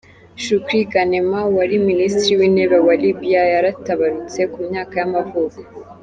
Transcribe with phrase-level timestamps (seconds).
[0.43, 5.59] Shukri Ghanem, wari minisitiri w’intebe wa Libya yaratabarutse, ku myaka y’amavuko.